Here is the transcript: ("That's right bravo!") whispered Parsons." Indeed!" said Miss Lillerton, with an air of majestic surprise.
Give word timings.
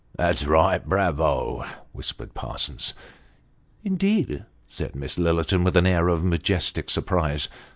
("That's 0.17 0.45
right 0.45 0.83
bravo!") 0.83 1.63
whispered 1.91 2.33
Parsons." 2.33 2.95
Indeed!" 3.83 4.45
said 4.67 4.95
Miss 4.95 5.19
Lillerton, 5.19 5.63
with 5.63 5.77
an 5.77 5.85
air 5.85 6.07
of 6.07 6.23
majestic 6.23 6.89
surprise. 6.89 7.49